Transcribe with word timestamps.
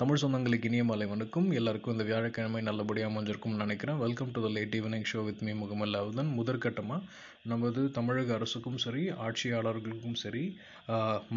தமிழ் 0.00 0.20
சொந்தங்களுக்கு 0.22 0.68
இனிய 0.68 0.82
மாலை 0.88 1.06
வணக்கம். 1.12 1.46
எல்லாருக்கும் 1.58 1.94
இந்த 1.94 2.04
வியாழக்கிழமை 2.08 2.60
நல்லபடியாக 2.66 3.10
அமைஞ்சிருக்கும்னு 3.10 3.62
நினைக்கிறேன். 3.62 3.96
Welcome 4.02 4.30
to 4.34 4.40
the 4.44 4.48
late 4.56 4.74
evening 4.78 5.06
show 5.10 5.20
with 5.28 5.42
me 5.46 5.52
முகமல் 5.62 5.98
அவுதன் 6.00 6.30
முதற்கட்டமாக 6.36 7.00
நமது 7.52 7.82
தமிழக 7.96 8.32
அரசுக்கும் 8.36 8.78
சரி 8.84 9.02
ஆட்சியாளர்களுக்கும் 9.24 10.18
சரி 10.22 10.44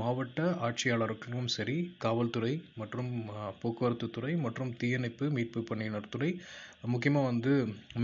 மாவட்ட 0.01 0.45
ஆட்சியாளர்களுக்கும் 0.67 1.49
சரி 1.55 1.77
காவல்துறை 2.05 2.53
மற்றும் 2.81 3.11
போக்குவரத்துத்துறை 3.23 3.63
போக்குவரத்து 3.63 4.09
துறை 4.19 4.33
மற்றும் 4.45 4.75
தீயணைப்பு 4.83 5.31
மீட்பு 5.37 5.63
பணியினர் 5.71 6.13
துறை 6.15 6.31
முக்கியமாக 6.93 7.29
வந்து 7.31 7.55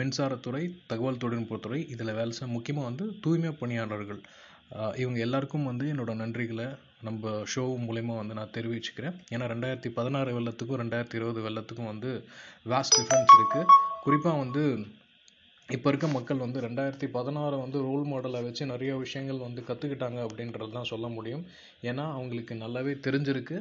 மின்சாரத்துறை 0.02 0.64
தகவல் 0.92 1.24
தொழில்நுட்பத்துறை 1.26 1.82
இதில் 1.96 2.18
வேலை 2.22 2.36
செய்ய 2.40 2.52
முக்கியமாக 2.58 2.90
வந்து 2.92 3.08
தூய்மை 3.26 3.54
பணியாளர்கள். 3.64 4.24
இவங்க 5.04 5.20
எல்லாருக்கும் 5.26 5.70
வந்து 5.72 5.86
என்னோடய 5.94 6.22
நன்றிகளை 6.26 6.70
நம்ம 7.02 7.32
ஷோ 7.56 7.64
மூலயமா 7.88 8.14
வந்து 8.18 8.34
நான் 8.34 8.54
தெரிவிச்சுக்கிறேன். 8.54 9.18
ஏன்னா 9.32 9.48
ரெண்டாயிரத்தி 9.54 9.90
பதினாறு 9.90 10.40
வெள்ளத்துக்கும் 10.40 10.80
ரெண்டாயிரத்தி 10.84 11.16
இருபது 11.16 11.42
வெள்ளத்துக்கும் 11.48 11.92
வந்து 11.94 12.12
வேஸ்ட் 12.72 12.98
டிஃப்ரென்ஸ் 13.00 13.36
இருக்குது 13.38 13.66
குறிப்பாக 14.04 14.38
வந்து 14.38 14.64
இப்போ 15.70 15.90
இருக்க 15.90 16.08
மக்கள் 16.08 16.38
வந்து 16.38 16.60
ரெண்டாயிரத்தி 16.62 17.08
பதினாறு 17.12 17.56
வந்து 17.58 17.78
ரோல் 17.82 18.06
மாடலை 18.12 18.44
வச்சு 18.44 18.66
நிறைய 18.66 18.96
விஷயங்கள் 18.96 19.38
வந்து 19.38 19.62
கற்றுக்கிட்டாங்க 19.68 20.20
அப்படின்றது 20.28 20.72
தான் 20.72 20.90
சொல்ல 20.92 21.08
முடியும். 21.08 21.46
ஏன்னா 21.82 22.06
அவங்களுக்கு 22.12 22.56
நல்லாவே 22.56 22.94
தெரிஞ்சிருக்கு. 23.08 23.58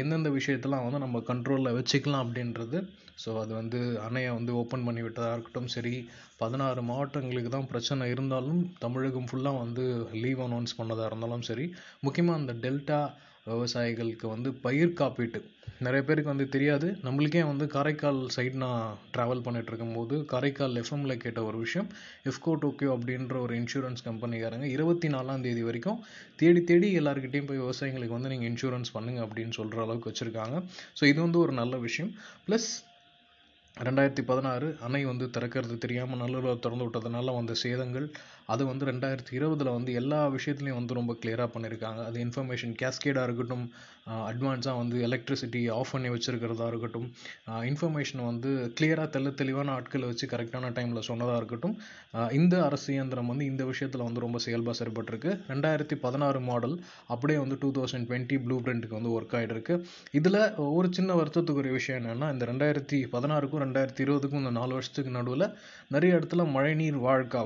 எந்தெந்த 0.00 0.30
விஷயத்தெல்லாம் 0.30 0.84
வந்து 0.86 1.04
நம்ம 1.04 1.22
கண்ட்ரோலில் 1.28 1.76
வச்சுக்கலாம் 1.76 2.24
அப்படின்றது. 2.24 2.78
ஸோ 3.22 3.30
அது 3.40 3.52
வந்து 3.54 3.80
அணையை 4.06 4.30
வந்து 4.34 4.52
ஓப்பன் 4.60 4.86
பண்ணி 4.86 5.02
விட்டதாக 5.02 5.34
இருக்கட்டும் 5.34 5.72
சரி 5.74 5.94
பதினாறு 6.38 6.82
மாவட்டங்களுக்கு 6.82 7.50
தான் 7.50 7.68
பிரச்சனை 7.68 8.08
இருந்தாலும் 8.10 8.62
தமிழகம் 8.78 9.28
ஃபுல்லாக 9.30 9.60
வந்து 9.64 9.84
லீவ் 10.22 10.40
அனௌன்ஸ் 10.40 10.76
பண்ணதாக 10.76 11.06
இருந்தாலும் 11.06 11.46
சரி 11.50 11.66
முக்கியமாக 12.00 12.40
அந்த 12.40 12.54
டெல்டா 12.64 13.00
விவசாயிகளுக்கு 13.46 14.26
வந்து 14.34 14.50
பயிர் 14.64 14.98
காப்பீட்டு. 15.00 15.40
நிறைய 15.84 16.02
பேருக்கு 16.08 16.32
வந்து 16.32 16.46
தெரியாது. 16.54 16.88
நம்மளுக்கே 17.06 17.42
வந்து 17.50 17.64
காரைக்கால் 17.74 18.20
சைடு 18.36 18.56
நான் 18.62 18.84
ட்ராவல் 19.14 19.42
பண்ணிட்டு 19.46 19.70
இருக்கும்போது 19.72 20.16
காரைக்கால் 20.32 20.80
எஃப்எம்ல 20.82 21.14
கேட்ட 21.24 21.40
ஒரு 21.48 21.58
விஷயம் 21.64 21.88
எஃப்கோ 22.30 22.54
டோக்கியோ 22.62 22.92
அப்படின்ற 22.96 23.36
ஒரு 23.46 23.54
இன்சூரன்ஸ் 23.60 24.06
கம்பெனிக்காரங்க 24.08 24.68
இருபத்தி 24.76 25.10
நாலாம் 25.14 25.44
தேதி 25.46 25.64
வரைக்கும் 25.68 26.00
தேடி 26.42 26.62
தேடி 26.70 26.90
எல்லாருக்கிட்டையும் 27.00 27.50
போய் 27.50 27.62
விவசாயிகளுக்கு 27.64 28.18
வந்து 28.18 28.32
நீங்கள் 28.34 28.50
இன்சூரன்ஸ் 28.52 28.94
பண்ணுங்க 28.96 29.22
அப்படின்னு 29.26 29.58
சொல்கிற 29.60 29.84
அளவுக்கு 29.86 30.10
வச்சுருக்காங்க. 30.12 30.56
ஸோ 31.00 31.04
இது 31.12 31.20
வந்து 31.26 31.40
ஒரு 31.44 31.54
நல்ல 31.62 31.76
விஷயம். 31.86 32.12
ப்ளஸ் 32.48 32.70
ரெண்டாயிரத்தி 33.76 34.22
பதினாறு 34.26 34.66
அணை 34.86 35.00
வந்து 35.04 35.26
திறக்கிறது 35.36 35.76
தெரியாமல் 35.84 36.20
நல்லூரில் 36.20 36.60
திறந்து 36.64 36.84
விட்டதுனால 36.86 37.32
வந்த 37.38 37.54
சேதங்கள் 37.62 38.06
அது 38.46 38.66
வந்து 38.66 38.84
ரெண்டாயிரத்தி 38.86 39.32
இருபதில் 39.32 39.74
வந்து 39.74 39.92
எல்லா 39.92 40.20
விஷயத்துலையும் 40.28 40.78
வந்து 40.78 40.94
ரொம்ப 40.94 41.12
கிளியராக 41.22 41.50
பண்ணியிருக்காங்க 41.54 42.04
அது 42.04 42.18
இன்ஃபர்மேஷன் 42.20 42.74
கேஸ்கேடாக 42.82 43.24
இருக்கட்டும் 43.24 43.64
அட்வான்ஸாக 44.30 44.76
வந்து 44.76 44.96
எலக்ட்ரிசிட்டி 45.08 45.70
ஆஃப் 45.70 45.92
பண்ணி 45.92 46.08
வச்சுருக்கிறதா 46.08 46.66
இருக்கட்டும் 46.66 47.06
இன்ஃபர்மேஷனை 47.68 48.24
வந்து 48.24 48.50
கிளியராக 48.78 49.08
தெள்ள 49.10 49.34
தெளிவான 49.34 49.72
ஆட்களை 49.72 50.06
வச்சு 50.06 50.26
கரெக்டான 50.26 50.70
டைமில் 50.70 51.06
சொன்னதாக 51.08 51.36
இருக்கட்டும் 51.36 51.76
இந்த 52.32 52.64
அரசு 52.64 52.88
இயந்திரம் 52.94 53.26
வந்து 53.26 53.44
இந்த 53.44 53.64
விஷயத்தில் 53.64 54.04
வந்து 54.04 54.20
ரொம்ப 54.20 54.38
செயல்பா 54.46 54.74
செயல்பட்டுருக்கு. 54.80 55.30
ரெண்டாயிரத்தி 55.48 55.94
பதினாறு 55.94 56.40
மாடல் 56.40 56.76
அப்படியே 57.06 57.38
வந்து 57.38 57.58
டூ 57.62 57.70
தௌசண்ட் 57.70 58.08
டுவெண்ட்டி 58.08 58.38
ப்ளூ 58.44 58.58
பிரிண்ட்டுக்கு 58.60 58.98
வந்து 58.98 59.14
ஒர்க் 59.16 59.34
ஆகிட்டு 59.34 59.56
இருக்கு 59.56 59.74
இதில் 60.12 60.40
ஒரு 60.76 60.88
சின்ன 60.92 61.14
வருத்தத்துக்குரிய 61.14 61.72
விஷயம் 61.72 61.98
என்னென்னா 62.00 62.28
இந்த 62.32 62.44
ரெண்டாயிரத்தி 62.44 63.00
பதினாறுக்கும் 63.12 63.64
ரெண்டாயிரத்தி 63.64 64.04
இருபதுக்கும் 64.06 64.38
இந்த 64.38 64.50
நாலு 64.50 64.72
வருஷத்துக்கு 64.72 65.10
நடுவில் 65.10 65.46
நிறைய 65.88 66.18
இடத்துல 66.18 66.50
மழைநீர் 66.50 66.98
வாழ்க்கா 66.98 67.42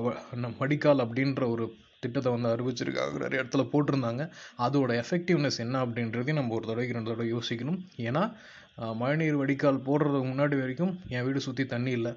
மடிக்கா 0.59 0.88
ந- 0.91 1.05
அப்படின்ற 1.05 1.43
ஒரு 1.49 1.65
திட்டத்தை 1.99 2.31
வந்து 2.31 2.49
அறிவிச்சிருக்காங்க 2.49 3.17
நிறைய 3.19 3.43
இடத்துல 3.43 3.63
போட்டிருந்தாங்க. 3.71 4.23
அதோட 4.59 4.91
எஃபெக்டிவ்னஸ் 5.01 5.57
என்ன 5.57 5.85
அப்படின்றதையும் 5.85 6.33
நம்ம 6.33 6.53
ஒரு 6.53 6.65
தடவைக்கு 6.65 6.93
ரெண்டு 6.93 7.11
தடவை 7.11 7.27
யோசிக்கணும். 7.33 7.79
ஏன்னா 8.07 8.23
மழைநீர் 8.99 9.35
வடிகால் 9.35 9.79
போடுறதுக்கு 9.79 10.27
முன்னாடி 10.27 10.55
வரைக்கும் 10.59 10.93
என் 11.07 11.25
வீடு 11.25 11.39
சுற்றி 11.39 11.65
தண்ணி 11.65 11.91
இல்லை. 11.91 12.11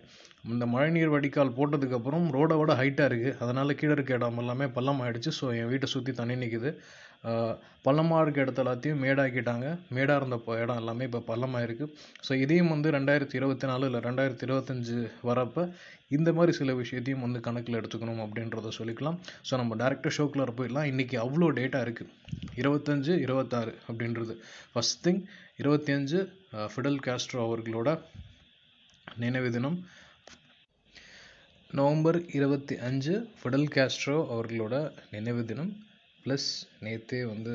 இந்த 0.48 0.66
மழைநீர் 0.66 1.08
வடிகால் 1.08 1.56
போட்டதுக்கப்புறம் 1.56 2.26
ரோடை 2.30 2.56
விட 2.58 2.72
ஹைட்டாக 2.74 3.08
இருக்குது 3.08 3.36
அதனால் 3.38 3.74
கீழே 3.74 3.92
இருக்க 3.92 4.14
இடம் 4.14 4.38
எல்லாமே 4.38 4.66
பள்ளம் 4.76 5.00
ஆயிடுச்சு 5.02 5.30
ஸோ 5.38 5.46
என் 5.58 5.68
வீட்டை 5.68 5.88
சுற்றி 5.88 6.12
தண்ணி 6.12 6.36
நிற்குது 6.36 6.70
பள்ளமாக 7.86 8.22
இருக்க 8.24 8.44
இடத்த 8.44 8.60
எல்லாத்தையும் 8.62 9.00
மேடாக்கிட்டாங்க. 9.04 9.66
மேடாக 9.96 10.18
இருந்த 10.20 10.36
இடம் 10.62 10.80
எல்லாமே 10.82 11.06
இப்போ 11.08 11.20
பள்ளமாக 11.30 11.66
இருக்குது 11.66 11.92
ஸோ 12.26 12.32
இதையும் 12.42 12.72
வந்து 12.74 12.88
ரெண்டாயிரத்தி 12.96 13.36
இருபத்தி 13.40 13.66
நாலு 13.70 13.86
இல்லை 13.88 14.00
ரெண்டாயிரத்தி 14.06 14.44
இருபத்தஞ்சு 14.48 14.96
வரப்போ 15.28 15.62
இந்த 16.16 16.30
மாதிரி 16.36 16.52
சில 16.58 16.70
விஷயத்தையும் 16.80 17.24
வந்து 17.26 17.40
கணக்கில் 17.46 17.78
எடுத்துக்கணும் 17.80 18.22
அப்படின்றத 18.24 18.72
சொல்லிக்கலாம். 18.78 19.18
ஸோ 19.48 19.52
நம்ம 19.60 19.76
டேரக்டர் 19.82 20.14
ஷோக்குள்ளே 20.16 20.54
போயிடலாம். 20.58 20.88
இன்றைக்கி 20.92 21.16
அவ்வளோ 21.24 21.48
டேட்டா 21.58 21.80
இருக்குது 21.86 22.10
இருபத்தஞ்சு 22.62 23.14
இருபத்தாறு 23.26 23.72
அப்படின்றது. 23.88 24.34
ஃபஸ்ட் 24.72 25.00
திங் 25.06 25.22
இருபத்தி 25.62 25.92
அஞ்சு 25.98 26.20
ஃபிடல் 26.72 27.00
காஸ்ட்ரோ 27.06 27.40
அவர்களோட 27.46 27.90
நினைவு 29.24 29.48
தினம். 29.56 29.78
நவம்பர் 31.78 32.18
இருபத்தி 32.38 32.74
அஞ்சு 32.88 33.14
ஃபிடல் 33.40 33.68
காஸ்ட்ரோ 33.76 34.18
அவர்களோட 34.34 34.76
நினைவு 35.16 35.42
தினம். 35.50 35.72
ப்ளஸ் 36.24 36.50
நேற்றே 36.84 37.22
வந்து 37.26 37.54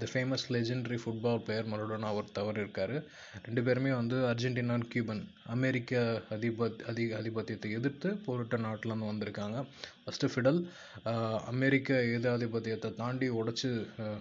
the 0.00 0.06
famous 0.10 0.42
legendary 0.54 0.96
football 1.02 1.42
player 1.44 1.68
Maradona 1.72 2.08
அவர் 2.12 2.26
தவறு 2.32 2.58
இருக்கார் 2.60 2.92
ரெண்டு 3.46 3.60
பேருமே 3.66 3.92
வந்து 3.92 4.16
அர்ஜென்டினா 4.30 4.74
கியூபன் 4.92 5.22
அமெரிக்க 5.54 6.00
அதிபத் 6.36 6.82
அதி 6.90 7.04
அதிபத்தியத்தை 7.12 7.68
எதிர்த்து 7.78 8.08
போரிட்ட 8.26 8.56
நாட்டிலேருந்து 8.56 9.10
வந்திருக்காங்க. 9.10 9.56
ஃபஸ்ட்டு 10.02 10.30
ஃபிடல் 10.32 10.60
அமெரிக்க 11.52 11.98
ஏகாதிபத்தியத்தை 12.12 12.90
தாண்டி 13.00 13.28
உடச்சி 13.40 13.70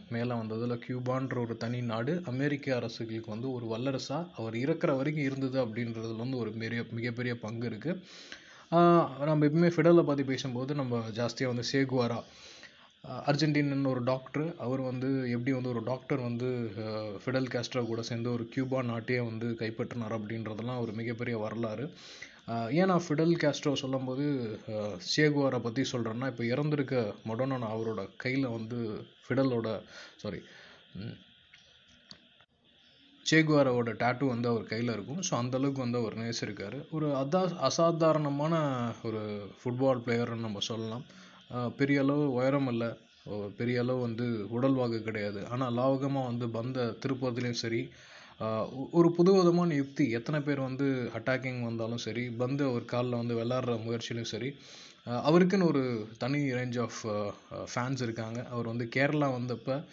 மேலே 0.09 0.33
வந்ததில் 0.41 0.81
கியூபான்ற 0.85 1.38
ஒரு 1.44 1.57
தனி 1.57 1.81
நாடு 1.91 2.16
அமெரிக்க 2.33 2.75
அரசுகளுக்கு 2.79 3.35
வந்து 3.35 3.50
ஒரு 3.51 3.67
வல்லரசாக 3.73 4.31
அவர் 4.35 4.57
இருக்கிற 4.63 4.94
வரைக்கும் 4.94 5.27
இருந்தது 5.29 5.59
அப்படின்றதுல 5.66 6.23
வந்து 6.23 6.41
ஒரு 6.44 6.53
பெரிய 6.63 6.83
மிகப்பெரிய 6.91 7.35
பங்கு 7.45 7.67
இருக்குது 7.69 8.01
நம்ம 9.29 9.45
எப்பவுமே 9.50 9.72
ஃபிடலை 9.73 10.03
பற்றி 10.06 10.23
பேசும்போது 10.23 10.73
நம்ம 10.75 11.03
ஜாஸ்தியாக 11.19 11.53
வந்து 11.53 11.69
சேகுவாரா 11.73 12.19
அர்ஜென்டினன் 13.29 13.89
ஒரு 13.93 14.01
டாக்டர் 14.09 14.45
அவர் 14.66 14.81
வந்து 14.89 15.09
எப்படி 15.35 15.51
வந்து 15.55 15.71
ஒரு 15.73 15.81
டாக்டர் 15.89 16.21
வந்து 16.27 16.47
ஃபிடல் 17.23 17.49
கேஸ்ட்ரோ 17.53 17.81
கூட 17.89 18.01
சேர்ந்து 18.09 18.29
ஒரு 18.35 18.45
கியூபா 18.53 18.79
நாட்டையே 18.91 19.21
வந்து 19.29 19.47
கைப்பற்றினார் 19.61 20.16
அப்படின்றதெல்லாம் 20.17 20.81
ஒரு 20.85 20.93
மிகப்பெரிய 20.99 21.38
வரலாறு. 21.45 21.85
ஏன் 22.79 22.89
நான் 22.91 23.05
ஃபிடல் 23.05 23.35
கேஸ்ட்ரோ 23.44 23.71
சொல்லும்போது 23.83 24.25
சேகுவாரை 25.13 25.59
பற்றி 25.67 25.83
சொல்கிறேன்னா 25.94 26.29
இப்போ 26.33 26.44
இறந்துருக்க 26.53 26.95
மொடோனா 27.29 27.69
அவரோட 27.75 28.01
கையில் 28.23 28.47
வந்து 28.57 28.79
ஃபிடலோட 29.27 29.69
சாரி 30.23 30.41
சேகுவாரோட 33.25 33.91
டேட்டு 34.01 34.25
வந்து 34.31 34.47
அவர் 34.51 34.71
கையில் 34.71 34.91
இருக்கும். 34.95 35.21
ஸோ 35.27 35.33
அந்தளவுக்கு 35.41 35.85
வந்து 35.85 35.99
அவர் 36.01 36.15
நேசிருக்கார் 36.23 36.77
ஒரு 36.97 37.07
அதா 37.21 37.41
அசாதாரணமான 37.69 38.55
ஒரு 39.09 39.21
ஃபுட்பால் 39.61 40.03
பிளேயர்னு 40.05 40.45
நம்ம 40.47 40.61
சொல்லலாம். 40.71 41.05
பெரிய 41.78 42.01
அளவு 42.01 42.33
உயரம் 42.33 42.67
இல்லை 42.67 42.88
ஓ- 43.25 43.50
பெரிய 43.57 43.81
அளவு 43.81 44.01
வந்து 44.01 44.47
உடல்வாகு 44.56 45.01
கிடையாது. 45.01 45.47
ஆனால் 45.47 45.73
லாவகமாக 45.73 46.25
வந்து 46.25 46.47
பந்த 46.47 46.95
திருப்பதிலையும் 47.06 47.61
சரி 47.63 47.89
ஒரு 48.91 49.11
புதுவிதமான 49.11 49.73
யுக்தி. 49.73 50.09
எத்தனை 50.09 50.39
பேர் 50.39 50.59
வந்து 50.59 51.11
அட்டாக்கிங் 51.13 51.63
வந்தாலும் 51.63 51.97
சரி 51.97 52.29
பந்து 52.29 52.66
அவர் 52.66 52.85
காலில் 52.85 53.19
வந்து 53.22 53.35
விளாட்ற 53.35 53.79
முயற்சியிலும் 53.83 54.29
சரி 54.33 54.56
அவருக்குன்னு 55.07 55.67
ஒரு 55.67 56.07
தனி 56.17 56.38
ரேஞ்ச் 56.38 56.88
ஆஃப் 56.88 57.33
ஃபேன்ஸ் 57.75 58.01
இருக்காங்க. 58.01 58.45
அவர் 58.45 58.66
வந்து 58.66 58.89
கேரளா 58.95 59.27
வந்தப்போ 59.38 59.83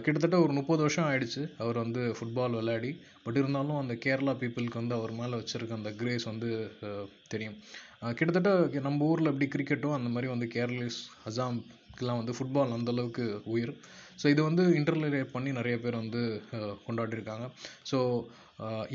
கிட்டத்தட்ட 0.00 0.40
ஒரு 0.40 0.52
முப்பது 0.52 0.80
வருஷம் 0.80 1.04
ஆயிடுச்சு 1.04 1.50
அவர் 1.58 1.76
வந்து 1.76 2.14
ஃபுட்பால் 2.18 2.50
விளையாடி. 2.50 3.00
பட் 3.24 3.36
இருந்தாலும் 3.36 3.76
அந்த 3.76 3.94
கேரளா 3.94 4.34
பீப்புளுக்கு 4.40 4.74
வந்து 4.74 4.94
அவர் 4.94 5.12
மேலே 5.12 5.34
வச்சிருக்க 5.34 5.72
அந்த 5.72 5.90
கிரேஸ் 5.92 6.24
வந்து 6.24 6.70
தெரியும். 7.26 7.56
கிட்டத்தட்ட 8.18 8.80
நம்ம 8.86 9.06
ஊரில் 9.10 9.30
எப்படி 9.32 9.48
கிரிக்கெட்டோ 9.54 9.90
அந்த 9.98 10.08
மாதிரி 10.14 10.28
வந்து 10.34 10.46
கேரளிஸ் 10.54 11.00
அசாம்க்கெலாம் 11.30 12.20
வந்து 12.20 12.34
ஃபுட்பால் 12.36 12.74
அந்தளவுக்கு 12.76 13.26
உயிர். 13.54 13.72
ஸோ 14.20 14.26
இது 14.32 14.40
வந்து 14.48 14.64
இன்டர்லேட் 14.78 15.34
பண்ணி 15.34 15.50
நிறைய 15.58 15.76
பேர் 15.84 16.02
வந்து 16.02 16.22
கொண்டாடிருக்காங்க. 16.86 16.86
கொண்டாடியிருக்காங்க 16.86 17.46
ஸோ 17.90 17.98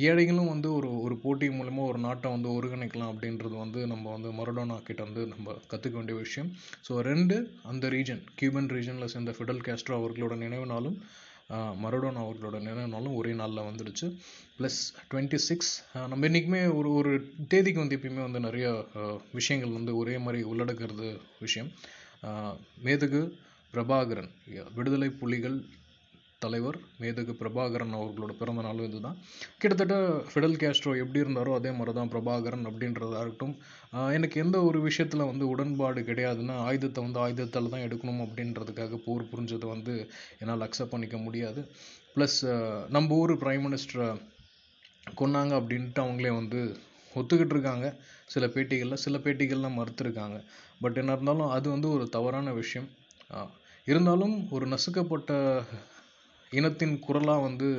ஏழைகளும் 0.09 0.51
வந்து 0.51 0.67
ஒரு 0.75 0.89
ஒரு 1.05 1.15
போட்டி 1.23 1.47
மூலமாக 1.55 1.89
ஒரு 1.91 1.99
நாட்டை 2.05 2.27
வந்து 2.35 2.49
ஒருங்கிணைக்கலாம் 2.57 3.11
அப்படின்றது 3.13 3.55
வந்து 3.63 3.79
நம்ம 3.93 4.05
வந்து 4.15 4.29
மரடோனா 4.37 4.77
கிட்ட 4.89 5.01
வந்து 5.07 5.23
நம்ம 5.33 5.55
கற்றுக்க 5.71 5.95
வேண்டிய 5.99 6.17
விஷயம். 6.25 6.51
ஸோ 6.87 7.01
ரெண்டு 7.09 7.37
அந்த 7.71 7.87
ரீஜன் 7.95 8.21
கியூபன் 8.41 8.69
ரீஜனில் 8.75 9.11
சேர்ந்த 9.13 9.33
ஃபிடல் 9.37 9.63
கேஸ்ட்ரோ 9.67 9.97
அவர்களோட 9.99 10.35
நினைவு 10.45 10.67
நாளும் 10.73 10.97
மரடோனா 11.83 12.21
அவர்களோட 12.23 12.57
நினைவு 12.65 12.89
நாளும் 12.93 13.15
ஒரே 13.19 13.31
நாளில் 13.33 13.67
வந்துடுச்சு. 13.67 14.07
ப்ளஸ் 14.57 14.79
டுவெண்ட்டி 15.11 15.39
சிக்ஸ் 15.47 15.71
நம்ம 15.93 16.25
என்றைக்குமே 16.27 16.61
ஒரு 16.79 16.89
ஒரு 16.93 17.11
தேதிக்கு 17.53 17.79
வந்து 17.79 17.97
எப்பயுமே 17.97 18.21
வந்து 18.25 18.39
நிறைய 18.39 18.67
விஷயங்கள் 19.31 19.77
வந்து 19.77 19.93
ஒரே 20.01 20.15
மாதிரி 20.17 20.41
உள்ளடக்கிறது 20.51 21.07
விஷயம். 21.39 21.71
மேதகு 22.85 23.21
பிரபாகரன் 23.73 24.31
விடுதலை 24.77 25.09
புலிகள் 25.21 25.57
தலைவர் 26.43 26.77
மேதகு 27.01 27.33
பிரபாகரன் 27.39 27.95
அவர்களோட 27.97 28.33
பிறந்த 28.39 28.61
நாளும் 28.65 28.87
இதுதான். 28.89 29.17
கிட்டத்தட்ட 29.61 29.95
ஃபிடல் 30.29 30.55
கேஸ்ட்ரோ 30.61 30.91
எப்படி 31.03 31.19
இருந்தாரோ 31.23 31.51
அதே 31.57 31.71
மாதிரி 31.77 31.93
தான் 31.97 32.11
பிரபாகரன் 32.13 32.63
அப்படின்றதா 32.69 33.21
இருக்கட்டும் 33.23 33.55
எனக்கு 34.17 34.37
எந்த 34.43 34.57
ஒரு 34.67 34.79
விஷயத்தில் 34.87 35.29
வந்து 35.31 35.45
உடன்பாடு 35.53 36.01
கிடையாதுன்னா 36.09 36.55
ஆயுதத்தை 36.67 37.01
வந்து 37.05 37.21
ஆயுதத்தால் 37.25 37.71
தான் 37.73 37.85
எடுக்கணும் 37.87 38.23
அப்படின்றதுக்காக 38.25 38.99
போர் 39.07 39.29
புரிஞ்சதை 39.31 39.69
வந்து 39.75 39.95
என்னால் 40.41 40.65
அக்செப்ட் 40.67 40.93
பண்ணிக்க 40.93 41.19
முடியாது. 41.25 41.63
ப்ளஸ் 42.15 42.39
நம்ம 42.97 43.17
ஊர் 43.21 43.33
ப்ரைம் 43.43 43.65
மினிஸ்டரை 43.67 44.09
கொன்னாங்க 45.19 45.53
அப்படின்ட்டு 45.59 46.03
அவங்களே 46.05 46.33
வந்து 46.39 46.61
ஒத்துக்கிட்டு 47.13 47.55
இருக்காங்க. 47.55 47.87
சில 48.33 48.45
பேட்டிகளில் 48.55 49.03
சில 49.05 49.17
பேட்டிகள்லாம் 49.25 49.79
மறுத்துருக்காங்க. 49.79 50.37
பட் 50.83 50.99
என்ன 51.01 51.13
இருந்தாலும் 51.15 51.53
அது 51.55 51.67
வந்து 51.75 51.87
ஒரு 51.95 52.05
தவறான 52.17 52.51
விஷயம். 52.61 52.89
இருந்தாலும் 53.87 54.35
ஒரு 54.55 54.65
நசுக்கப்பட்ட 54.73 55.33
இனத்தின் 56.51 56.95
குரலாக 56.99 57.45
வந்து 57.47 57.69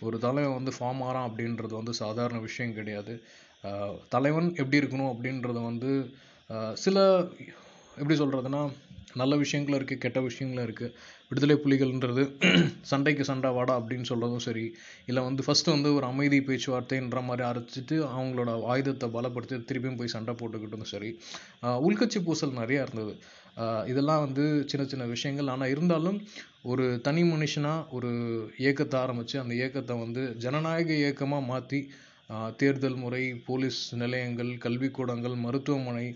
ஒரு 0.00 0.16
தலைவன் 0.18 0.58
வந்து 0.58 0.72
ஃபார்ம் 0.76 1.02
ஆகிறான் 1.02 1.28
அப்படின்றது 1.28 1.74
வந்து 1.74 1.94
சாதாரண 1.94 2.38
விஷயம் 2.40 2.76
கிடையாது. 2.78 3.14
தலைவன் 4.08 4.48
எப்படி 4.54 4.80
இருக்கணும் 4.80 5.12
அப்படின்றது 5.14 5.60
வந்து 5.62 5.92
சில 6.76 6.98
எப்படி 7.96 8.16
சொல்கிறதுனா 8.18 8.60
நல்ல 9.16 9.34
விஷயங்களும் 9.36 9.78
இருக்குது 9.80 10.02
கெட்ட 10.04 10.18
விஷயங்களும் 10.20 10.66
இருக்குது 10.66 10.92
விடுதலை 11.30 11.56
புலிகள்ன்றது 11.56 12.22
சண்டைக்கு 12.90 13.24
சண்டை 13.24 13.48
வாடா 13.50 13.74
அப்படின்னு 13.80 14.06
சொல்கிறதும் 14.10 14.44
சரி 14.46 14.64
இல்லை 15.06 15.22
வந்து 15.22 15.42
ஃபஸ்ட்டு 15.46 15.74
வந்து 15.74 15.90
ஒரு 15.94 16.06
அமைதி 16.06 16.38
பேச்சுவார்த்தைன்ற 16.40 17.20
மாதிரி 17.22 17.44
அரைச்சிட்டு 17.48 17.96
அவங்களோட 18.10 18.52
ஆயுதத்தை 18.66 19.08
பலப்படுத்தி 19.16 19.58
திருப்பியும் 19.70 19.98
போய் 20.00 20.14
சண்டை 20.16 20.34
போட்டுக்கிட்டதும் 20.34 20.92
சரி. 20.94 21.10
உள்கட்சி 21.86 22.20
பூசல் 22.26 22.58
நிறையா 22.60 22.82
இருந்தது. 22.86 23.14
இதெல்லாம் 23.92 24.24
வந்து 24.26 24.44
சின்ன 24.70 24.84
சின்ன 24.92 25.04
விஷயங்கள். 25.14 25.50
ஆனால் 25.54 25.72
இருந்தாலும் 25.74 26.18
ஒரு 26.70 26.84
தனி 27.06 27.22
மனுஷனாக 27.32 27.86
ஒரு 27.96 28.10
இயக்கத்தை 28.62 28.96
ஆரம்பித்து 29.04 29.36
அந்த 29.42 29.52
இயக்கத்தை 29.60 29.94
வந்து 30.04 30.22
ஜனநாயக 30.44 30.90
இயக்கமாக 31.02 31.48
மாற்றி 31.52 31.80
தேர்தல் 32.60 32.98
முறை 33.04 33.22
போலீஸ் 33.46 33.82
நிலையங்கள் 34.02 34.50
கல்விக்கூடங்கள் 34.64 35.36
மருத்துவமனை 35.44 36.08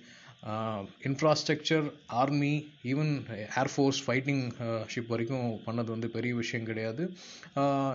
infrastructure 1.08 1.86
army 2.20 2.52
even 2.92 3.12
air force 3.60 4.00
fighting 4.06 4.42
ship 4.92 5.12
வரைக்கும் 5.12 5.44
பண்ணது 5.66 5.90
வந்து 5.94 6.08
பெரிய 6.16 6.32
விஷயம் 6.40 6.68
கிடையாது. 6.70 7.02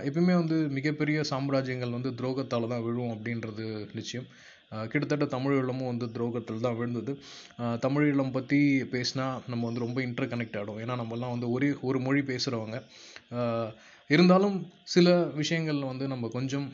எப்பயுமே 0.07 0.35
வந்து 0.41 0.57
மிகப்பெரிய 0.77 1.21
சாம்ராஜ்யங்கள் 1.31 1.95
வந்து 1.97 2.11
துரோகத்தால் 2.21 2.71
தான் 2.73 2.85
விழும் 2.87 3.13
அப்படின்றது 3.15 3.65
நிச்சயம். 3.99 4.29
கிட்டத்தட்ட 4.71 4.93
கிட்டத்தட்ட 4.93 5.25
தமிழீழமும் 5.33 5.89
வந்து 5.91 6.05
துரோகத்தில் 6.15 6.63
தான் 6.65 6.77
விழுந்தது. 6.77 7.11
தமிழீழம் 7.85 8.33
பற்றி 8.37 8.59
பேசினா 8.93 9.25
நம்ம 9.51 9.63
வந்து 9.69 9.85
ரொம்ப 9.85 9.99
இன்டர் 10.07 10.31
கனெக்ட் 10.33 10.57
ஆகிடும் 10.59 10.81
ஏன்னா 10.83 10.95
நம்மலாம் 11.01 11.33
வந்து 11.35 11.49
ஒரே 11.55 11.69
ஒரு 11.89 11.99
மொழி 12.07 12.23
பேசுகிறவங்க 12.31 12.79
இருந்தாலும் 14.09 14.57
சில 14.95 15.15
விஷயங்கள் 15.39 15.79
வந்து 15.91 16.05
நம்ம 16.13 16.27
கொஞ்சம் 16.35 16.67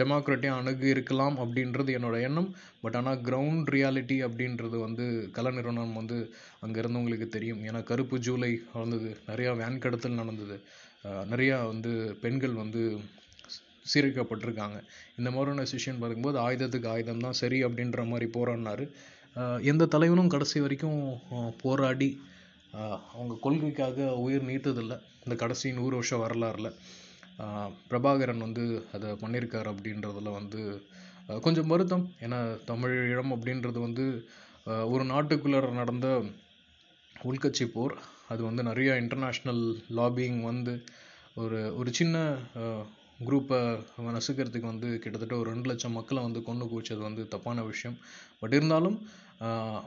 டெமோக்ரட்டியாக 0.00 0.60
அணுகு 0.60 0.86
இருக்கலாம் 0.94 1.36
அப்படின்றது 1.42 1.90
என்னோடய 1.98 2.26
எண்ணம். 2.28 2.48
பட் 2.82 2.96
ஆனால் 2.98 3.22
கிரவுண்ட் 3.28 3.68
ரியாலிட்டி 3.74 4.16
அப்படின்றது 4.26 4.76
வந்து 4.86 5.04
கல 5.36 5.52
நிறுவனம் 5.58 5.94
வந்து 6.00 6.18
அங்கே 6.64 6.80
இருந்தவங்களுக்கு 6.82 7.28
தெரியும். 7.36 7.62
ஏன்னா 7.68 7.80
கருப்பு 7.90 8.18
ஜூலை 8.26 8.50
வளர்ந்தது 8.72 9.10
நிறையா 9.30 9.52
வேன் 9.60 9.82
கடத்தல் 9.84 10.20
நடந்தது. 10.22 10.58
நிறையா 11.32 11.56
வந்து 11.72 11.92
பெண்கள் 12.22 12.54
வந்து 12.62 12.82
சீரழிக்கப்பட்டிருக்காங்க 13.92 14.78
இந்த 15.18 15.28
மாதிரியான 15.34 15.66
சிஷன் 15.72 16.00
பார்க்கும்போது 16.02 16.38
ஆயுதத்துக்கு 16.46 16.88
ஆயுதம் 16.94 17.24
தான் 17.26 17.38
சரி 17.42 17.58
அப்படின்ற 17.66 18.04
மாதிரி 18.12 18.26
போராடினாரு. 18.38 18.86
எந்த 19.70 19.88
தலைவனும் 19.94 20.32
கடைசி 20.34 20.58
வரைக்கும் 20.64 21.00
போராடி 21.62 22.10
அவங்க 23.12 23.34
கொள்கைக்காக 23.44 24.08
உயிர் 24.24 24.48
நீத்ததில்லை. 24.50 24.96
இந்த 25.24 25.34
கடைசி 25.42 25.72
நூறு 25.78 25.94
வருஷம் 25.98 26.22
வரலாறில் 26.24 26.70
பிரபாகரன் 27.90 28.44
வந்து 28.46 28.64
அதை 28.94 29.08
பண்ணியிருக்காரு 29.22 29.68
அப்படின்றதில் 29.72 30.36
வந்து 30.38 30.62
கொஞ்சம் 31.44 31.70
வருத்தம். 31.72 32.04
ஏன்னா 32.24 32.38
தமிழீழம் 32.70 33.32
அப்படின்றது 33.34 33.78
வந்து 33.86 34.06
ஒரு 34.92 35.04
நாட்டுக்குள்ளே 35.12 35.60
நடந்த 35.80 36.08
உள்கட்சி 37.30 37.66
போர். 37.74 37.94
அது 38.32 38.40
வந்து 38.48 38.62
நிறையா 38.70 38.94
இன்டர்நேஷ்னல் 39.02 39.62
லாபிங் 39.98 40.40
வந்து 40.50 40.74
ஒரு 41.42 41.60
ஒரு 41.80 41.90
சின்ன 41.98 42.16
குரூப்பை 43.26 43.58
நசுக்கிறதுக்கு 44.16 44.68
வந்து 44.72 44.88
கிட்டத்தட்ட 45.02 45.34
ஒரு 45.40 45.48
ரெண்டு 45.52 45.68
லட்சம் 45.70 45.96
மக்களை 45.98 46.20
வந்து 46.26 46.40
கொண்டு 46.48 46.64
குவிச்சது 46.72 47.02
வந்து 47.06 47.22
தப்பான 47.34 47.62
விஷயம். 47.70 47.96
பட் 48.40 48.54
இருந்தாலும் 48.58 48.98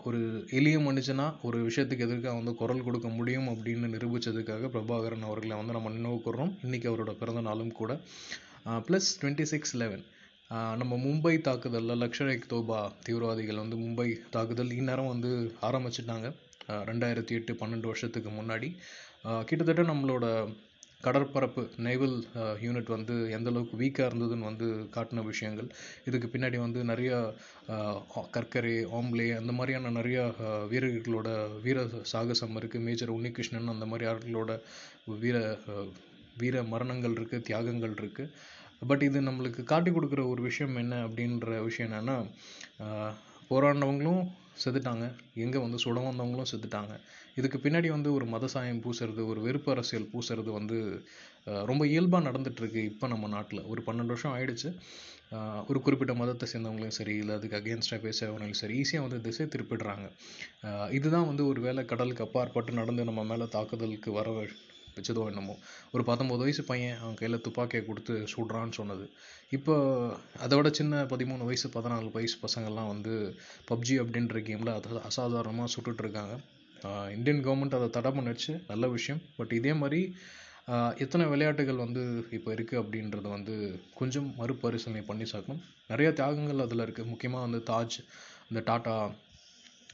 ஒரு 0.08 0.20
எளிய 0.58 0.78
மனுஷனா 0.88 1.26
ஒரு 1.48 1.58
விஷயத்துக்கு 1.68 2.06
எதிர்க்க 2.08 2.36
வந்து 2.40 2.54
குரல் 2.62 2.86
கொடுக்க 2.88 3.08
முடியும் 3.18 3.48
அப்படின்னு 3.54 3.88
நிரூபித்ததுக்காக 3.96 4.70
பிரபாகரன் 4.76 5.28
அவர்களை 5.30 5.56
வந்து 5.60 5.76
நம்ம 5.78 5.92
நினைவு 5.98 6.20
கூர்றோம். 6.26 6.54
இன்றைக்கி 6.66 6.88
அவரோட 6.92 7.14
பிறந்த 7.22 7.44
நாளும் 7.50 7.74
கூட. 7.80 7.94
ப்ளஸ் 8.88 9.10
டுவெண்ட்டி 9.22 9.46
சிக்ஸ் 9.52 9.76
லெவன் 9.82 10.04
நம்ம 10.82 10.94
மும்பை 11.06 11.34
தாக்குதலில் 11.48 12.00
லக்ஷர் 12.04 12.32
தோபா 12.54 12.80
தீவிரவாதிகள் 13.06 13.62
வந்து 13.64 13.78
மும்பை 13.84 14.08
தாக்குதல் 14.36 14.74
இந்நேரம் 14.80 15.12
வந்து 15.14 15.30
ஆரம்பிச்சிட்டாங்க. 15.68 16.30
ரெண்டாயிரத்தி 16.90 17.34
எட்டு 17.38 17.52
பன்னெண்டு 17.62 17.88
வருஷத்துக்கு 17.92 18.30
முன்னாடி. 18.40 18.70
கிட்டத்தட்ட 19.50 19.84
நம்மளோட 19.92 20.26
கடற்பரப்பு 21.02 21.62
நேவல் 21.78 22.16
யூனிட் 22.62 22.90
uh, 22.90 22.96
வந்து 22.96 23.16
எந்த 23.30 23.48
அளவுக்கு 23.52 23.76
வீக்காக 23.78 24.08
இருந்ததுன்னு 24.10 24.48
வந்து 24.50 24.68
காட்டின 24.96 25.24
விஷயங்கள். 25.24 25.70
இதுக்கு 26.06 26.28
பின்னாடி 26.28 26.58
வந்து 26.58 26.80
நிறைய 26.84 27.12
uh, 27.70 27.96
கற்கரை 28.32 28.76
ஆம்லே 29.00 29.28
அந்த 29.38 29.52
மாதிரியான 29.52 29.92
நிறைய 29.92 30.20
uh, 30.42 30.62
வீரர்களோட 30.72 31.30
வீர 31.62 31.86
சாகசம் 32.14 32.58
இருக்குது 32.62 32.86
மேஜர் 32.88 33.16
உன்னிகிருஷ்ணன் 33.18 33.74
அந்த 33.76 33.88
மாதிரி 33.88 34.08
ஆட்களோட 34.12 34.54
வீர 35.22 35.38
வீர 36.38 36.58
மரணங்கள் 36.66 37.18
இருக்குது 37.20 37.48
தியாகங்கள் 37.50 37.96
இருக்குது 37.96 38.34
பட் 38.88 39.04
இது 39.04 39.20
நம்மளுக்கு 39.22 39.62
காட்டி 39.64 39.90
கொடுக்குற 39.92 40.22
ஒரு 40.28 40.42
விஷயம் 40.42 40.76
என்ன 40.76 40.94
அப்படின்ற 41.08 41.58
விஷயம் 41.64 41.90
என்னென்னா 41.90 42.18
போராடினவங்களும் 43.50 44.22
செத்துட்டாங்க. 44.64 45.06
எங்கே 45.46 45.60
வந்து 45.66 45.78
சுட 45.84 46.00
வந்தவங்களும் 46.08 46.50
செத்துட்டாங்க. 46.52 46.94
இதுக்கு 47.40 47.58
பின்னாடி 47.66 47.90
வந்து 47.96 48.10
ஒரு 48.18 48.26
மத 48.34 48.48
சாயம் 48.54 48.82
பூசுறது 48.86 49.22
ஒரு 49.32 49.40
வெறுப்பு 49.48 49.70
அரசியல் 49.76 50.10
பூசுறது 50.14 50.52
வந்து 50.60 50.78
ரொம்ப 51.70 51.84
இயல்பாக 51.94 52.26
நடந்துட்டுருக்கு 52.30 52.82
இப்போ 52.92 53.06
நம்ம 53.14 53.30
நாட்டில். 53.36 53.64
ஒரு 53.72 53.82
பன்னெண்டு 53.88 54.14
வருஷம் 54.14 54.34
ஆயிடுச்சு. 54.38 54.70
ஒரு 55.70 55.80
குறிப்பிட்ட 55.84 56.14
மதத்தை 56.22 56.46
சேர்ந்தவங்களையும் 56.52 56.98
சரி 56.98 57.14
இல்லை 57.22 57.34
அதுக்கு 57.40 57.58
அகேன்ஸ்டாக 57.60 58.00
பேசுகிறவங்களும் 58.06 58.62
சரி 58.62 58.76
ஈஸியாக 58.82 59.06
வந்து 59.06 59.20
திசை 59.28 59.46
திருப்பிடுறாங்க. 59.54 60.08
இதுதான் 60.98 61.30
வந்து 61.32 61.44
ஒரு 61.52 61.60
வேளை 61.68 61.84
கடலுக்கு 61.92 62.26
அப்பாற்பட்டு 62.26 62.74
நடந்து 62.82 63.08
நம்ம 63.10 63.24
மேலே 63.32 63.48
தாக்குதலுக்கு 63.56 64.12
வர 64.20 64.30
வச்சதோ 64.96 65.24
என்னமோ. 65.32 65.56
ஒரு 65.94 66.04
பத்தொம்பது 66.10 66.44
வயசு 66.46 66.64
பையன் 66.72 66.98
அவன் 67.02 67.20
கையில் 67.22 67.44
துப்பாக்கியை 67.46 67.84
கொடுத்து 67.90 68.16
சுடுறான்னு 68.34 68.78
சொன்னது. 68.80 69.06
இப்போ 69.58 69.76
அதை 70.44 70.58
விட 70.58 70.72
சின்ன 70.80 71.04
பதிமூணு 71.14 71.48
வயசு 71.50 71.70
பதினாலு 71.78 72.12
வயசு 72.18 72.38
பசங்கள்லாம் 72.46 72.92
வந்து 72.94 73.14
பப்ஜி 73.72 73.96
அப்படின்ற 74.04 74.44
கேமில் 74.50 74.76
அதை 74.78 75.02
அசாதாரணமாக 75.10 75.74
சுட்டுட்ருக்காங்க 75.76 76.36
இந்தியன் 77.16 77.42
கவர்மெண்ட் 77.48 77.80
அதை 77.80 77.88
தடை 77.96 78.12
பண்ணிடுச்சு 78.18 78.54
நல்ல 78.70 78.86
விஷயம். 78.98 79.20
பட் 79.40 79.52
இதே 79.58 79.74
மாதிரி 79.82 80.00
எத்தனை 81.04 81.24
விளையாட்டுகள் 81.32 81.84
வந்து 81.84 82.02
இப்போ 82.38 82.50
இருக்குது 82.56 82.80
அப்படின்றத 82.82 83.28
வந்து 83.36 83.56
கொஞ்சம் 84.00 84.28
மறுபரிசீலனை 84.40 85.02
பண்ணி 85.10 85.26
சாக்கணும். 85.32 85.62
நிறைய 85.92 86.10
தியாகங்கள் 86.20 86.64
அதில் 86.66 86.84
இருக்குது 86.86 87.10
முக்கியமாக 87.12 87.46
வந்து 87.46 87.60
தாஜ் 87.70 87.98
இந்த 88.50 88.62
டாட்டா 88.70 88.96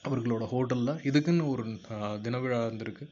அவர்களோட 0.07 0.43
ஹோட்டலில் 0.53 0.99
இதுக்குன்னு 1.09 1.45
ஒரு 1.53 1.63
தினவிழா 2.25 2.59
இருந்திருக்கு. 2.67 3.05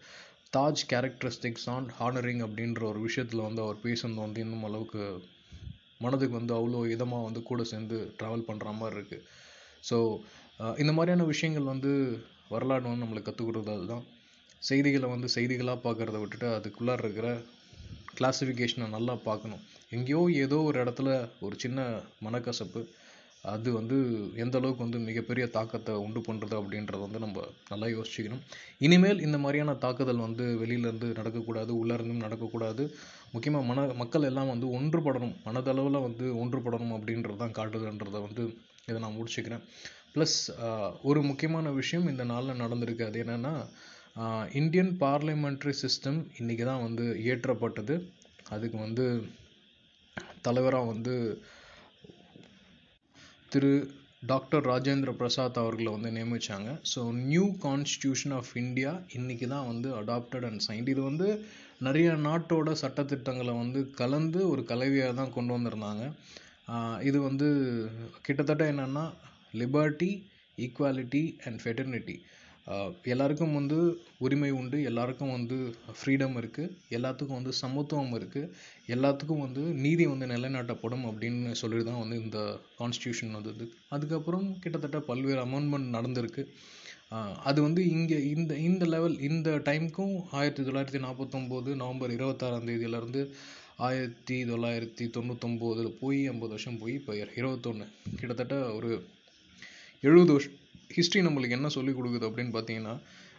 தாஜ் 0.55 0.81
கேரக்டரிஸ்டிக்ஸ் 0.91 1.67
ஆன் 1.75 1.87
ஹானரிங் 1.99 2.41
அப்படின்ற 2.45 2.81
ஒரு 2.91 2.99
விஷயத்தில் 2.99 3.45
வந்து 3.47 3.61
அவர் 3.65 3.83
பேசுனது 3.85 4.21
வந்து 4.25 4.39
இன்னும் 4.45 4.65
அளவுக்கு 4.67 5.03
மனதுக்கு 5.97 6.35
வந்து 6.39 6.53
அவ்வளோ 6.57 6.79
இதமாக 6.95 7.25
வந்து 7.27 7.41
கூட 7.43 7.61
சேர்ந்து 7.71 7.97
ட்ராவல் 8.19 8.47
பண்ணுற 8.47 8.73
மாதிரி 8.79 8.97
இருக்குது 8.97 9.25
ஸோ 9.89 9.97
இந்த 10.81 10.91
மாதிரியான 10.97 11.25
விஷயங்கள் 11.33 11.71
வந்து 11.73 11.91
வரலாறு 12.53 12.87
வந்து 12.89 13.03
நம்மளுக்கு 13.03 13.29
கற்றுக் 13.29 13.47
கொடுக்குறது 13.47 13.77
அதுதான். 13.77 14.03
செய்திகளை 14.61 15.07
வந்து 15.13 15.27
செய்திகளாக 15.35 15.79
பார்க்குறத 15.85 16.19
விட்டுட்டு 16.21 16.47
அதுக்குள்ளார 16.57 17.03
இருக்கிற 17.05 17.29
கிளாஸிஃபிகேஷனை 18.19 18.87
நல்லா 18.95 19.13
பார்க்கணும். 19.27 19.63
எங்கேயோ 19.95 20.21
ஏதோ 20.43 20.57
ஒரு 20.69 20.77
இடத்துல 20.83 21.09
ஒரு 21.45 21.55
சின்ன 21.63 21.79
மனக்கசப்பு 22.25 22.81
அது 23.53 23.69
வந்து 23.77 23.97
எந்த 24.43 24.55
அளவுக்கு 24.59 24.85
வந்து 24.85 24.99
மிகப்பெரிய 25.07 25.45
தாக்கத்தை 25.55 25.93
உண்டு 26.05 26.21
பண்ணுறது 26.27 26.55
அப்படின்றத 26.59 26.99
வந்து 27.05 27.19
நம்ம 27.23 27.43
நல்லா 27.71 27.87
யோசிச்சுக்கணும். 27.95 28.43
இனிமேல் 28.85 29.23
இந்த 29.27 29.37
மாதிரியான 29.43 29.75
தாக்குதல் 29.85 30.25
வந்து 30.25 30.45
வெளியிலேருந்து 30.61 31.09
நடக்கக்கூடாது 31.19 31.71
உள்ளேருந்தும் 31.81 32.23
நடக்கக்கூடாது. 32.25 32.85
முக்கியமாக 33.33 33.67
மன 33.71 33.85
மக்கள் 34.01 34.27
எல்லாம் 34.29 34.51
வந்து 34.53 34.69
ஒன்றுபடணும் 34.77 35.35
மனதளவில் 35.47 36.05
வந்து 36.07 36.27
ஒன்றுபடணும் 36.43 36.95
அப்படின்றது 36.97 37.39
தான் 37.43 37.57
காட்டுதுன்றதை 37.59 38.21
வந்து 38.27 38.45
இதை 38.89 38.97
நான் 39.05 39.17
முடிச்சுக்கிறேன். 39.17 39.65
ப்ளஸ் 40.15 40.37
ஒரு 41.09 41.21
முக்கியமான 41.29 41.71
விஷயம் 41.81 42.09
இந்த 42.13 42.23
நாளில் 42.33 42.61
நடந்திருக்கு. 42.63 43.09
அது 43.09 43.19
என்னென்னா 43.23 43.53
இந்தியன் 44.61 44.93
பார்லிமெண்ட்ரி 45.03 45.73
சிஸ்டம் 45.83 46.19
இன்றைக்கி 46.41 46.65
தான் 46.69 46.85
வந்து 46.87 47.05
இயற்றப்பட்டது 47.23 47.95
அதுக்கு 48.55 48.77
வந்து 48.85 49.05
தலைவராக 50.45 50.89
வந்து 50.93 51.13
திரு 53.51 53.71
டாக்டர் 54.27 54.63
ராஜேந்திர 54.65 55.09
பிரசாத் 55.11 55.57
அவர்களை 55.61 55.89
வந்து 55.93 56.09
நியமித்தாங்க 56.11 56.69
so 56.91 57.01
new 57.31 57.45
constitution 57.65 58.33
of 58.33 58.49
India 58.61 58.91
இன்றைக்கி 59.17 59.47
தான் 59.47 59.67
வந்து 59.67 59.89
அடாப்டட் 59.99 60.47
அண்ட் 60.49 60.63
சைன்ட் 60.67 60.89
இது 60.93 61.01
வந்து 61.01 61.27
நிறைய 61.77 62.09
நாட்டோட 62.25 62.71
சட்டத்திட்டங்களை 62.83 63.53
வந்து 63.53 63.81
கலந்து 63.91 64.39
ஒரு 64.49 64.63
கலவையாக 64.63 65.13
தான் 65.13 65.33
கொண்டு 65.33 65.53
வந்திருந்தாங்க. 65.57 66.03
இது 67.01 67.17
வந்து 67.21 67.47
கிட்டத்தட்ட 68.21 68.65
என்னென்னா 68.73 69.05
லிபர்ட்டி 69.53 70.11
ஈக்குவாலிட்டி 70.57 71.23
அண்ட் 71.45 71.61
ஃபெட்டர்னிட்டி 71.63 72.15
எல்லாருக்கும் 73.13 73.55
வந்து 73.57 73.77
உரிமை 74.25 74.49
உண்டு 74.59 74.77
எல்லாருக்கும் 74.89 75.33
வந்து 75.35 75.57
ஃப்ரீடம் 75.97 76.37
இருக்குது 76.41 76.71
எல்லாத்துக்கும் 76.97 77.39
வந்து 77.39 77.53
சமத்துவம் 77.61 78.15
இருக்குது 78.19 78.49
எல்லாத்துக்கும் 78.95 79.43
வந்து 79.45 79.63
நீதி 79.83 80.05
வந்து 80.13 80.27
நிலைநாட்டப்படும் 80.33 81.05
அப்படின்னு 81.09 81.51
சொல்லிட்டு 81.61 81.89
தான் 81.89 82.01
வந்து 82.03 82.17
இந்த 82.23 82.39
கான்ஸ்டியூஷன் 82.79 83.35
வந்தது. 83.37 83.65
அதுக்கப்புறம் 83.95 84.47
கிட்டத்தட்ட 84.63 85.01
பல்வேறு 85.09 85.41
அமெண்ட்மெண்ட் 85.45 85.95
நடந்திருக்கு. 85.97 86.45
அது 87.49 87.59
வந்து 87.67 87.81
இங்கே 87.95 88.17
இந்த 88.33 88.53
இந்த 88.69 88.83
லெவல் 88.93 89.15
இந்த 89.29 89.49
டைமுக்கும் 89.67 90.15
ஆயிரத்தி 90.37 90.63
தொள்ளாயிரத்தி 90.67 91.01
நாற்பத்தொம்போது 91.05 91.69
நவம்பர் 91.81 92.15
இருபத்தாறாம் 92.17 92.67
தேதியிலேருந்து 92.69 93.21
ஆயிரத்தி 93.87 94.37
தொள்ளாயிரத்தி 94.49 95.05
தொண்ணூத்தொம்போதில் 95.15 95.95
போய் 96.01 96.19
ஐம்பது 96.33 96.53
வருஷம் 96.55 96.79
போய் 96.81 96.95
இப்போ 96.99 97.13
இருபத்தொன்று 97.39 97.87
கிட்டத்தட்ட 98.19 98.57
ஒரு 98.77 98.91
எழுபது 100.03 100.31
வருஷம் 100.35 100.59
ஹிஸ்ட்ரி 100.95 101.21
நம்மளுக்கு 101.27 101.57
என்ன 101.57 101.69
சொல்லிக் 101.75 101.97
கொடுக்குது 101.99 102.27
அப்படின்னு 102.29 102.55
பார்த்தீங்கன்னா 102.57 102.95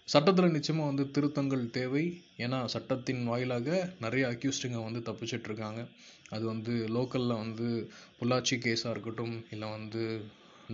சட்டத்தில் 0.09 0.55
நிச்சயமாக 0.57 0.91
வந்து 0.91 1.05
திருத்தங்கள் 1.15 1.63
தேவை. 1.77 2.03
ஏன்னா 2.45 2.59
சட்டத்தின் 2.75 3.23
வாயிலாக 3.31 3.69
நிறைய 4.05 4.25
அக்யூஸ்டுங்க 4.33 4.81
வந்து 4.85 5.01
தப்பிச்சிட்டு 5.09 5.49
இருக்காங்க. 5.51 5.81
அது 6.35 6.45
வந்து 6.45 6.75
லோக்கலில் 6.97 7.41
வந்து 7.43 7.69
பொள்ளாச்சி 8.21 8.57
கேஸாக 8.65 8.95
இருக்கட்டும் 8.95 9.35
இல்லை 9.51 9.69
வந்து 9.71 10.03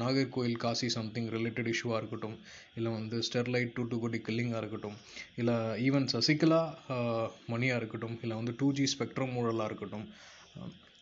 நாகர்கோயில் 0.01 0.61
காசி 0.65 0.89
சம்திங் 0.89 1.29
ரிலேட்டட் 1.29 1.71
இஷ்யூவாக 1.73 1.99
இருக்கட்டும் 2.01 2.37
இல்லை 2.77 2.91
வந்து 2.93 3.17
ஸ்டெர்லைட் 3.29 3.75
டூ 3.75 3.83
டூ 3.91 3.97
கோடி 4.01 4.19
கில்லிங்காக 4.29 4.61
இருக்கட்டும் 4.63 4.97
இல்லை 5.41 5.57
ஈவன் 5.87 6.07
சசிகலா 6.15 6.61
மணியாக 7.47 7.81
இருக்கட்டும் 7.81 8.17
இல்லை 8.23 8.37
வந்து 8.37 8.55
டூ 8.59 8.69
ஜி 8.73 8.87
ஸ்பெக்ட்ரம் 8.95 9.35
ஊழலாக 9.41 9.69
இருக்கட்டும் 9.71 10.07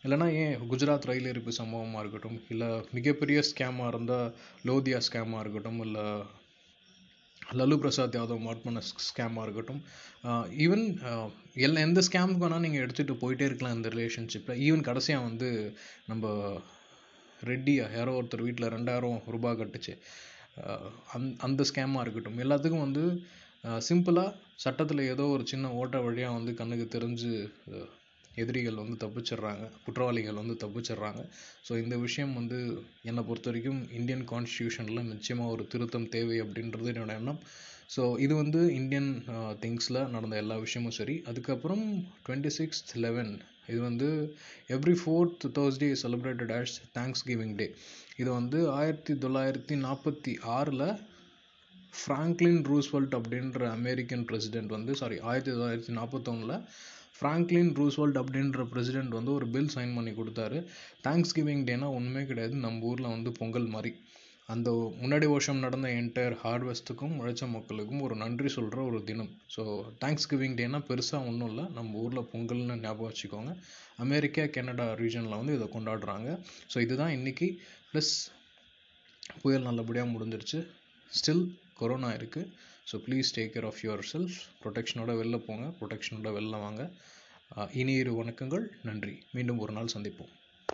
இல்லைனா 0.03 0.27
ஏன் 0.41 0.53
குஜராத் 0.69 1.07
ரயில் 1.09 1.31
எரிப்பு 1.31 1.51
சம்பவமாக 1.57 2.01
இருக்கட்டும் 2.03 2.37
இல்லை 2.53 2.69
மிகப்பெரிய 2.97 3.39
ஸ்கேமாக 3.49 3.91
இருந்தால் 3.93 4.29
லோதியா 4.69 4.99
ஸ்கேமாக 5.07 5.43
இருக்கட்டும் 5.43 5.81
இல்லை 5.85 6.05
லல்லு 7.41 7.75
பிரசாத் 7.83 8.17
யாதவ் 8.17 8.45
மாட் 8.45 8.65
பண்ண 8.65 8.81
ஸ்கேமாக 9.07 9.45
இருக்கட்டும் 9.45 9.81
ஈவன் 10.65 10.85
எல்லா 11.65 11.79
எந்த 11.87 12.01
ஸ்கேமுக்கு 12.07 12.43
வேணால் 12.45 12.63
நீங்கள் 12.65 12.83
எடுத்துகிட்டு 12.85 13.15
போயிட்டே 13.23 13.47
இருக்கலாம் 13.49 13.75
இந்த 13.77 13.89
ரிலேஷன்ஷிப்பில் 13.95 14.61
ஈவன் 14.67 14.87
கடைசியாக 14.89 15.27
வந்து 15.29 15.49
நம்ம 16.11 16.25
ரெட்டியா 17.39 17.85
யாரோ 17.97 18.11
ஒருத்தர் 18.19 18.45
வீட்டில் 18.47 18.71
ரெண்டாயிரம் 18.75 19.21
ரூபாய் 19.35 19.59
கட்டுச்சு. 19.61 19.93
அந் 21.15 21.29
அந்த 21.47 21.61
ஸ்கேமாக 21.69 22.03
இருக்கட்டும். 22.05 22.41
எல்லாத்துக்கும் 22.43 22.85
வந்து 22.87 23.03
சிம்பிளாக 23.87 24.35
சட்டத்தில் 24.63 25.09
ஏதோ 25.13 25.23
ஒரு 25.35 25.43
சின்ன 25.51 25.71
ஓட்ட 25.79 25.97
வழியாக 26.05 26.37
வந்து 26.37 26.51
கண்ணுக்கு 26.59 26.87
தெரிஞ்சு 26.97 27.31
எதிரிகள் 28.41 28.81
வந்து 28.81 28.95
தப்பிச்சிடுறாங்க 29.03 29.65
குற்றவாளிகள் 29.85 30.39
வந்து 30.41 30.55
தப்பிச்சிடுறாங்க. 30.63 31.21
ஸோ 31.67 31.71
இந்த 31.83 31.95
விஷயம் 32.05 32.33
வந்து 32.39 32.59
என்னை 33.09 33.23
பொறுத்த 33.29 33.49
வரைக்கும் 33.51 33.81
இந்தியன் 33.99 34.25
கான்ஸ்டியூஷனில் 34.31 35.09
நிச்சயமாக 35.13 35.53
ஒரு 35.55 35.65
திருத்தம் 35.73 36.09
தேவை 36.15 36.37
அப்படின்றது 36.45 36.91
என்னோட 36.93 37.13
எண்ணம். 37.21 37.41
ஸோ 37.95 38.03
இது 38.25 38.33
வந்து 38.35 38.59
இந்தியன் 38.79 39.11
திங்ஸில் 39.63 40.01
நடந்த 40.15 40.35
எல்லா 40.43 40.57
விஷயமும் 40.65 40.97
சரி. 40.99 41.15
அதுக்கப்புறம் 41.29 41.85
டுவெண்ட்டி 42.25 42.51
சிக்ஸ்த் 42.59 42.93
லெவன் 43.05 43.33
இது 43.71 43.79
வந்து 43.81 44.07
every 44.75 44.95
fourth 45.01 45.43
Thursday 45.57 45.89
celebrated 46.03 46.53
as 46.59 46.73
Thanksgiving 47.29 47.55
day 47.59 47.67
இது 48.21 48.29
வந்து 48.39 48.59
ஆயிரத்தி 48.77 49.13
தொள்ளாயிரத்தி 49.23 49.75
நாற்பத்தி 49.85 50.33
ஆறில் 50.55 50.87
ஃப்ராங்க்லின் 51.93 52.59
ரூஸ்வெல்ட் 52.69 53.15
அப்படின்ற 53.17 53.61
அமெரிக்கன் 53.77 54.25
பிரசிடென்ட் 54.29 54.71
வந்து 54.75 54.93
சாரி 54.95 55.17
ஆயிரத்தி 55.29 55.51
தொள்ளாயிரத்தி 55.51 55.93
நாற்பத்தொன்னில் 55.99 56.55
ஃப்ராங்க்லின் 57.21 57.71
ரூஸ்வெல்ட் 57.79 58.17
அப்படின்ற 58.19 58.61
பிரசிடென்ட் 58.69 59.13
வந்து 59.17 59.31
ஒரு 59.33 59.47
பில் 59.55 59.73
சைன் 59.73 59.91
பண்ணி 59.97 60.11
கொடுத்தாரு. 60.11 60.59
தேங்க்ஸ் 61.07 61.33
கிவிங் 61.37 61.61
டேனா 61.67 61.87
ஒன்றுமே 61.97 62.23
கிடையாது. 62.29 62.55
நம்ம 62.63 62.87
ஊரில் 62.91 63.13
வந்து 63.15 63.31
பொங்கல் 63.39 63.67
மாதிரி. 63.75 63.91
அந்த 64.53 64.69
முன்னாடி 65.01 65.27
வருஷம் 65.33 65.61
நடந்த 65.65 65.87
என்டையர் 65.99 66.35
ஹார்வெஸ்ட்டுக்கும் 66.43 67.13
உழைச்ச 67.19 67.43
மக்களுக்கும் 67.53 68.01
ஒரு 68.05 68.15
நன்றி 68.23 68.49
சொல்கிற 68.55 68.79
ஒரு 68.89 68.99
தினம். 69.09 69.29
ஸோ 69.55 69.63
தேங்க்ஸ் 70.03 70.27
கிவிங் 70.31 70.57
டேனா 70.59 70.79
பெருசாக 70.89 71.27
ஒன்றும் 71.29 71.49
இல்லை. 71.51 71.65
நம்ம 71.77 71.99
ஊரில் 72.05 72.29
பொங்கல்னு 72.33 72.77
ஞாபகம் 72.85 73.09
வச்சுக்கோங்க. 73.09 73.53
அமெரிக்கா 74.05 74.45
கனடா 74.57 74.87
ரீஜனில் 75.01 75.39
வந்து 75.41 75.55
இதை 75.59 75.67
கொண்டாடுறாங்க. 75.75 76.29
ஸோ 76.73 76.79
இதுதான் 76.87 77.15
இன்னைக்கு. 77.17 77.49
ப்ளஸ் 77.91 78.13
புயல் 79.43 79.67
நல்லபடியாக 79.69 80.11
முடிஞ்சிருச்சு. 80.15 80.59
ஸ்டில் 81.11 81.45
கொரோனா 81.79 82.11
இருக்குது 82.19 82.51
so 82.87 82.97
please 83.05 83.29
take 83.35 83.53
care 83.53 83.65
of 83.65 83.81
yourself 84.11 84.37
ப்ரொடெக்ஷனோட 84.63 85.11
வெளில 85.19 85.37
போங்க. 85.37 85.65
ப்ரொடெக்ஷனோட 85.79 86.29
வெளில 86.37 86.59
வாங்க. 86.59 86.81
இனியிரு 87.73 88.13
வணக்கங்கள். 88.15 88.65
நன்றி. 88.83 89.15
மீண்டும் 89.31 89.59
ஒரு 89.59 89.73
நாள் 89.73 89.93
சந்திப்போம். 89.95 90.31